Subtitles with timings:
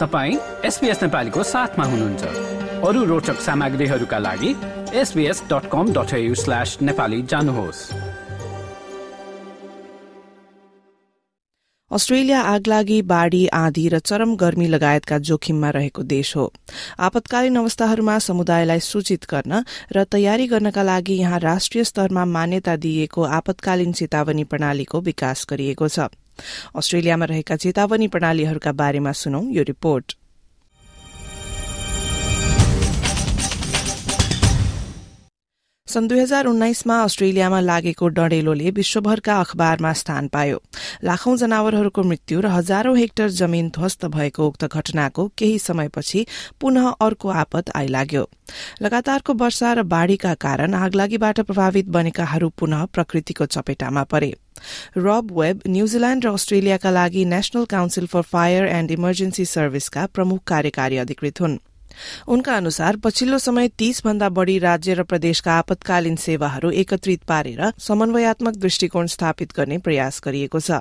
[0.00, 2.22] तपाईँ एसपिएस नेपालीको साथमा हुनुहुन्छ।
[2.88, 4.50] अरू रोचक सामग्रीहरूका लागि
[4.96, 7.80] SBS dot com dot slash Nepali जानुहोस्।
[11.90, 16.52] अस्ट्रेलिया आगलागी बाढ़ी आँधी र चरम गर्मी लगायतका जोखिममा रहेको देश हो।
[16.98, 19.62] आपतकालीन अवस्थाहरूमा समुदायलाई सूचित गर्न
[19.92, 26.08] र तयारी गर्नका लागि यहाँ राष्ट्रिय स्तरमा मान्यता दिइएको आपतकालीन चेतावनी प्रणालीको विकास गरिएको छ।
[26.76, 30.19] अस्ट्रेलियामा रहेका चेतावनी प्रणालीहरूका बारेमा सुनौ यो रिपोर्ट।
[35.90, 40.58] सन् दुई हजार उन्नाइसमा अस्ट्रेलियामा लागेको डढेलोले विश्वभरका अखबारमा स्थान पायो।
[41.02, 46.26] लाखौं जनावरहरूको मृत्यु र हजारौं हेक्टर जमीन ध्वस्त भएको उक्त घटनाको केही समयपछि
[46.60, 48.24] पुनः अर्को आपत आइलाग्यो।
[48.82, 54.30] लगातारको वर्षा र बाढ़ीका कारण आगलागीबाट प्रभावित बनेकाहरू पुनः प्रकृतिको चपेटामा परे।
[54.98, 60.96] रब वेब न्यूजील्याण्ड र अस्ट्रेलियाका लागि national council for fire and emergency सर्भिसका प्रमुख कार्यकारी
[60.98, 61.58] अधिकृत हुन्।
[62.28, 68.56] उनका अनुसार पछिल्लो समय तीस भन्दा बढ़ी राज्य र प्रदेशका आपतकालीन सेवाहरू एकत्रित पारेर समन्वयात्मक
[68.64, 70.80] दृष्टिकोण स्थापित गर्ने प्रयास गरिएको छ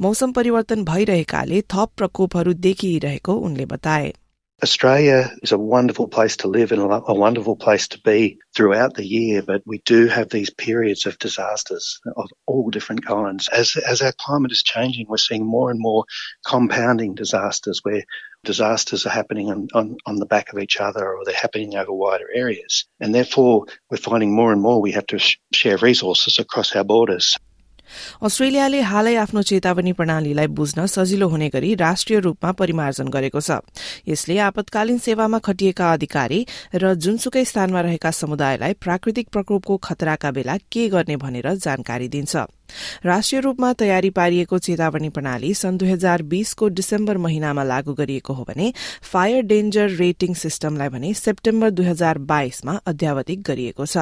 [0.00, 4.12] मौसम परिवर्तन भइरहेकाले थप प्रकोपहरू देखिरहेको उनले बताए
[4.60, 9.06] Australia is a wonderful place to live and a wonderful place to be throughout the
[9.06, 13.48] year, but we do have these periods of disasters of all different kinds.
[13.48, 16.06] As, as our climate is changing, we're seeing more and more
[16.44, 18.02] compounding disasters where
[18.44, 21.92] disasters are happening on, on, on the back of each other or they're happening over
[21.92, 22.86] wider areas.
[23.00, 26.84] And therefore, we're finding more and more we have to sh- share resources across our
[26.84, 27.36] borders.
[28.22, 33.50] अस्ट्रेलियाले हालै आफ्नो चेतावनी प्रणालीलाई बुझ्न सजिलो हुने गरी राष्ट्रिय रूपमा परिमार्जन गरेको छ।
[34.08, 40.88] यसले आपतकालीन सेवामा खटिएका अधिकारी र जुनसुकै स्थानमा रहेका समुदायलाई प्राकृतिक प्रकोपको खतराका बेला के
[40.88, 42.36] गर्ने भनेर जानकारी दिन्छ।
[43.04, 48.44] राष्ट्रिय रूपमा तयारी पारिएको चेतावनी प्रणाली सन् दुई हजार बीसको डिसेम्बर महिनामा लागू गरिएको हो
[48.44, 53.96] भने फायर डेन्जर रेटिङ सिस्टमलाई भने सेप्टेम्बर दुई हजार बाइसमा अध्यावधिक गरिएको छ।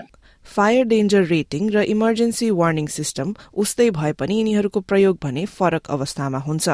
[0.56, 6.38] Fire danger rating र इमर्जेन्सी वार्निङ सिस्टम उस्तै भए पनि यिनीहरूको प्रयोग भने फरक अवस्थामा
[6.38, 6.70] हुन्छ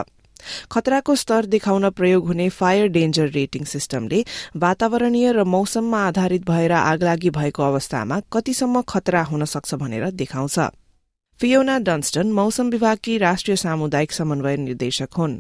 [0.71, 4.25] खतराको स्तर देखाउन प्रयोग हुने फायर डेन्जर रेटिङ सिस्टमले
[4.57, 10.59] वातावरणीय र मौसममा आधारित भएर आगलागी भएको अवस्थामा कतिसम्म खतरा हुन सक्छ भनेर देखाउँछ।
[11.41, 15.39] फियोना डन्स्टन मौसम विभागकी राष्ट्रिय सामुदायिक समन्वय निर्देशक हुन्।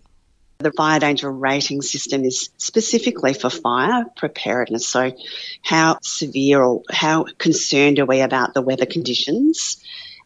[0.61, 4.87] The fire danger rating system is specifically for fire preparedness.
[4.87, 5.03] So,
[5.63, 9.77] how severe or how concerned are we about the weather conditions?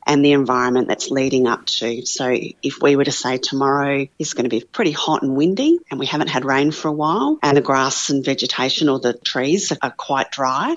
[0.07, 2.05] And the environment that's leading up to?
[2.07, 5.79] So, if we were to say tomorrow is going to be pretty hot and windy
[5.91, 9.15] and we haven't had rain for a while and the grass and vegetation or the
[9.15, 10.77] trees are quite dry,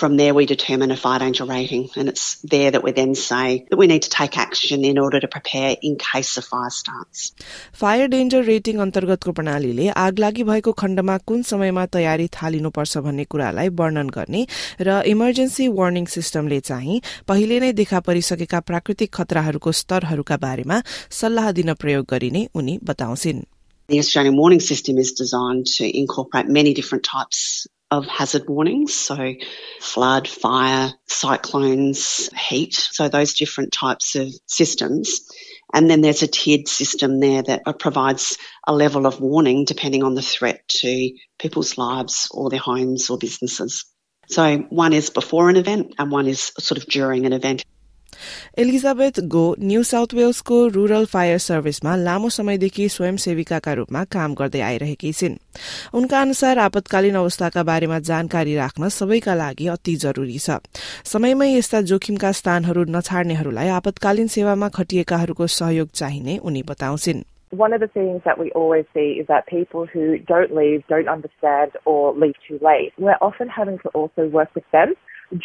[0.00, 3.66] from there we determine a fire danger rating and it's there that we then say
[3.70, 7.32] that we need to take action in order to prepare in case a fire starts.
[7.80, 14.08] Fire danger rating अन्तर्गतको प्रणालीले आगलागी भएको खण्डमा कुन समयमा तयारी थालिनुपर्छ भन्ने कुरालाई वर्णन
[14.18, 14.46] गर्ने
[14.88, 20.82] र इमर्जेन्सी वार्निङ सिस्टमले चाहिँ पहिले नै देखा परिसकेका प्राकृतिक खतराहरूको स्तरहरूका बारेमा
[21.20, 23.44] सल्लाह दिन प्रयोग गरिने उनी बताउँछिन्
[23.88, 28.93] The Australian warning system is designed to incorporate many different types of hazard warnings.
[28.93, 29.35] So
[29.81, 32.73] flood, fire, cyclones, heat.
[32.73, 35.29] So those different types of systems.
[35.73, 40.15] And then there's a tiered system there that provides a level of warning depending on
[40.15, 43.85] the threat to people's lives or their homes or businesses.
[44.27, 47.65] So one is before an event and one is sort of during an event.
[48.57, 55.11] Elizabeth Goh New South वेल्सको rural fire सर्भिसमा लामो समयदेखि स्वयंसेविकाका रूपमा काम गर्दै आइरहेकी
[55.11, 55.39] छिन्।
[55.93, 60.59] उनका अनुसार आपतकालीन अवस्थाका बारेमा जानकारी राख्न सबैका लागि अति जरूरी छ।
[61.05, 67.87] समयमै यस्ता जोखिमका स्थानहरू नछाड्नेहरूलाई आपतकालीन सेवामा खटिएकाहरूको सहयोग चाहिने उनी बताउँछिन्। One of the
[67.87, 72.37] things that we always see is that people who don't leave, don't understand, or leave
[72.47, 74.93] too late, we're often having to also work with them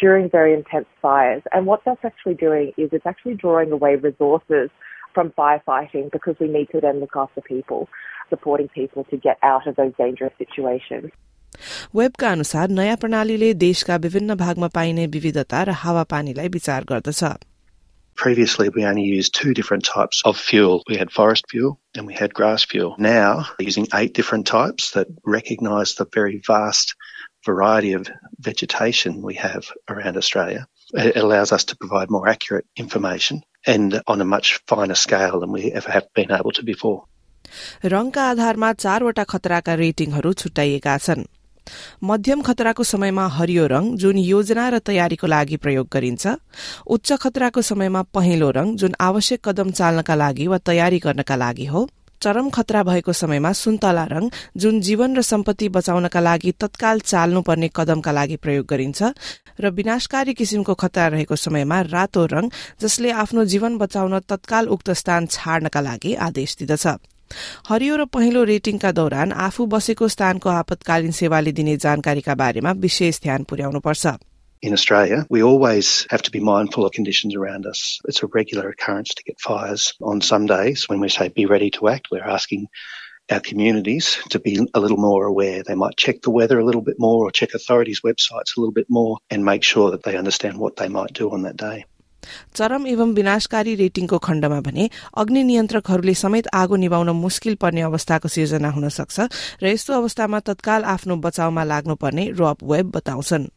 [0.00, 1.42] during very intense fires.
[1.52, 4.70] And what that's actually doing is it's actually drawing away resources
[5.14, 7.88] from firefighting because we need to then look after people,
[8.30, 11.10] supporting people to get out of those dangerous situations.
[11.94, 17.36] वेबका अनुसार नयाँ प्रणालीले देशका विभिन्न भागमा पाइने विविधता र हावापानीलाई विचार गर्दछ
[18.14, 20.82] Previously, we only used two different types of fuel.
[20.88, 22.94] We had forest fuel and we had grass fuel.
[22.98, 26.94] Now, using eight different types that recognise the very vast
[27.46, 28.10] variety of
[28.40, 34.20] vegetation we have around Australia It allows us to provide more accurate information and on
[34.20, 36.98] a much finer scale than we ever have been able to before.
[37.84, 41.24] रङका आधारमा चारवटा खतराका रेटिङहरू छुट्याइएका छन्
[42.04, 46.36] मध्यम खतराको समयमा हरियो रंग जुन योजना र तयारीको लागि प्रयोग गरिन्छ
[46.96, 51.88] उच्च खतराको समयमा पहेँलो रंग जुन आवश्यक कदम चाल्नका लागि वा तयारी गर्नका लागि हो
[52.21, 58.11] चरम खतरा भएको समयमा सुन्तला रंग जुन जीवन र सम्पत्ति बचाउनका लागि तत्काल चाल्नुपर्ने कदमका
[58.11, 59.01] लागि प्रयोग गरिन्छ
[59.61, 65.25] र विनाशकारी किसिमको खतरा रहेको समयमा रातो रंग जसले आफ्नो जीवन बचाउन तत्काल उक्त स्थान
[65.27, 66.87] छाड्नका लागि आदेश दिदछ।
[67.69, 73.43] हरियो र पहिलो रेटिङका दौरान आफू बसेको स्थानको आपतकालीन सेवाले दिने जानकारीका बारेमा विशेष ध्यान
[73.43, 74.05] पुर्याउनुपर्छ।
[74.62, 77.98] In Australia, we always have to be mindful of conditions around us.
[78.04, 79.92] It's a regular occurrence to get fires.
[80.00, 82.68] On some days, when we say be ready to act, we're asking
[83.30, 85.64] our communities to be a little more aware.
[85.64, 88.72] They might check the weather a little bit more or check authorities' websites a little
[88.72, 91.84] bit more and make sure that they understand what they might do on that day.
[92.54, 94.88] चरम एवं विनाशकारी रेटिङको खण्डमा भने
[95.22, 99.26] अग्नि नियन्त्रकहरूले समेत आगो निभाउन मुस्किल पर्ने अवस्थाको सिर्जना हुन सक्छ
[99.62, 103.50] र यस्तो अवस्थामा तत्काल आफ्नो बचाउमा लाग्नुपर्ने रब वेब बताउँछन्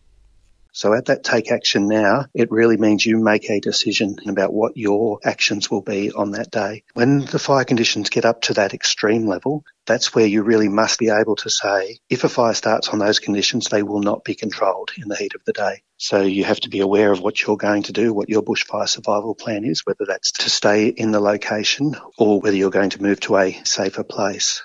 [0.75, 4.75] So at that take action now, it really means you make a decision about what
[4.75, 6.83] your actions will be on that day.
[6.93, 10.99] When the fire conditions get up to that extreme level, that's where you really must
[10.99, 14.35] be able to say, if a fire starts on those conditions, they will not be
[14.35, 15.81] controlled in the heat of the day.
[15.95, 18.89] So you have to be aware of what you're going to do, what your bushfire
[18.89, 23.01] survival plan is, whether that's to stay in the location or whether you're going to
[23.01, 24.61] move to a safer place.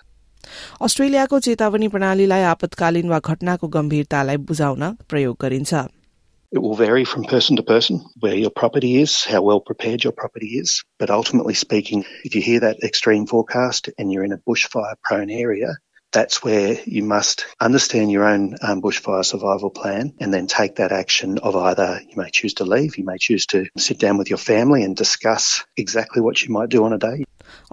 [0.83, 5.85] अस्ट्रेलियाको चेतावनी प्रणालीलाई आपतकालीन वा घटनाको गम्भीरतालाई बुझाउन प्रयोग गरिन्छ
[6.55, 10.13] It will vary from person to person where your property is, how well prepared your
[10.13, 10.83] property is.
[10.99, 15.31] But ultimately speaking, if you hear that extreme forecast and you're in a bushfire prone
[15.31, 15.77] area,
[16.13, 20.91] that's where you must understand your own um, bushfire survival plan and then take that
[20.91, 24.29] action of either you may choose to leave, you may choose to sit down with
[24.29, 27.25] your family and discuss exactly what you might do on a day.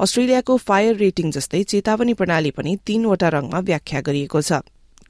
[0.03, 4.61] अस्ट्रेलियाको fire rating जस्तै चेतावनी प्रणाली पनि तीनवटा रंगमा व्याख्या गरिएको छ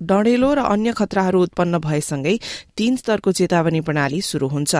[0.03, 2.35] डढेलो र अन्य खतराहरू उत्पन्न भएसँगै
[2.77, 4.75] तीन स्तरको चेतावनी प्रणाली शुरू हुन्छ।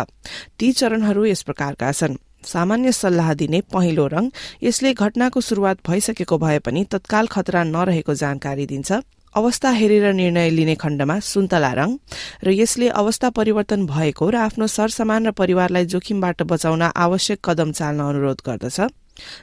[0.59, 4.31] ती चरणहरू यस प्रकारका छन्। सामान्य सल्लाह दिने पहिलो रंग
[4.63, 8.93] यसले घटनाको शुरूआत भइसकेको भए पनि तत्काल खतरा नरहेको जानकारी दिन्छ।
[9.35, 11.99] अवस्था हेरेर निर्णय लिने खण्डमा सुन्तला रंग
[12.45, 18.01] र यसले अवस्था परिवर्तन भएको र आफ्नो सरसमान र परिवारलाई जोखिमबाट बचाउन आवश्यक कदम चाल्न
[18.03, 18.81] अनुरोध गर्दछ।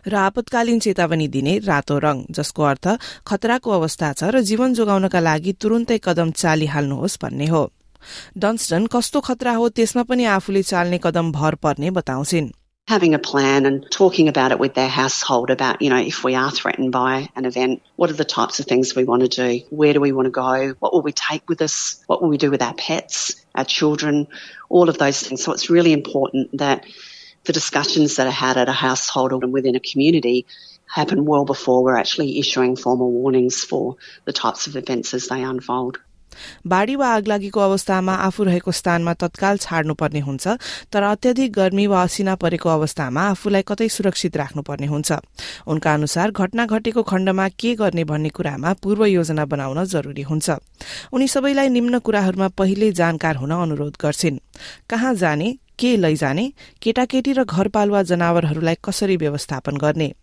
[0.07, 2.87] र आपतकालीन चेतावनी दिने रातो रंग जसको अर्थ
[3.27, 7.63] खतराको अवस्था छ र जीवन जोगाउनका लागि तुरुन्तै कदम चालिहाल्नुहोस् भन्ने हो
[8.45, 12.49] डन्स्टन कस्तो खतरा हो त्यसमा पनि आफूले चाल्ने कदम भर पर्ने बताउँछिन्
[12.87, 16.33] having a plan and talking about it with their household about, you know, if we
[16.33, 19.49] are threatened by an event, what are the types of things we want to do?
[19.69, 20.73] Where do we want to go?
[20.79, 22.03] What will we take with us?
[22.07, 24.25] What will we do with our pets, our children?
[24.69, 25.43] All of those things.
[25.43, 26.87] So it's really important that
[27.45, 30.45] the discussions that are had at a household and within a community
[30.85, 33.95] happen well before we're actually issuing formal warnings for
[34.25, 35.99] the types of events as they unfold.
[36.67, 40.47] बाढ़ी वा आगलागीको अवस्थामा आफू रहेको स्थानमा तत्काल छाड्नुपर्ने हुन्छ
[40.91, 45.11] तर अत्यधिक गर्मी वा असिना परेको अवस्थामा आफूलाई कतै सुरक्षित राख्नुपर्ने हुन्छ।
[45.67, 50.49] उनका अनुसार घटना घटेको खण्डमा के गर्ने भन्ने कुरामा पूर्व योजना बनाउन जरूरी हुन्छ।
[51.13, 54.39] उनी सबैलाई निम्न कुराहरूमा पहिले जानकार हुन अनुरोध गर्छिन्।
[54.89, 56.51] कहाँ जाने के लैजाने
[56.81, 60.13] केटाकेटी र घरपालुवा जनावरहरूलाई कसरी व्यवस्थापन गर्ने?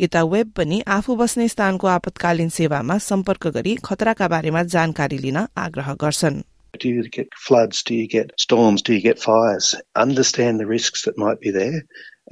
[0.00, 5.94] यता वेब पनि आफू बस्ने स्थानको आपतकालीन सेवामा सम्पर्क गरी खतराका बारेमा जानकारी लिन आग्रह
[6.06, 6.42] गर्छन्
[6.82, 7.82] Do you get floods?
[7.88, 8.82] Do you get storms?
[8.82, 9.74] Do you get fires?
[10.04, 11.82] Understand the risks that might be there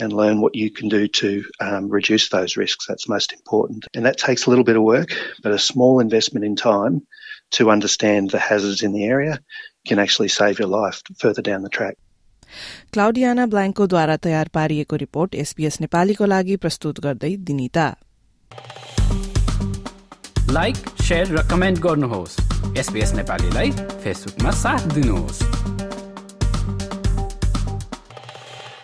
[0.00, 2.87] and learn what you can do to um, reduce those risks.
[2.87, 3.87] That's most important.
[3.95, 7.07] And that takes a little bit of work, but a small investment in time
[7.52, 9.38] to understand the hazards in the area
[9.87, 11.97] can actually save your life further down the track.
[12.94, 17.96] क्लाउडियाना ब्ल्याङ्कोद्वारा तयार पारिएको report SPS नेपालीको लागि प्रस्तुत गर्दै Dinita.
[20.50, 20.77] Like
[21.12, 22.39] र comment गर्नुहोस्।
[22.77, 25.44] SBS नेपालीलाई फेसबुकमा साथ दिनुहोस्।